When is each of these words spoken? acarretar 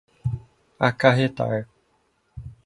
acarretar 0.79 1.67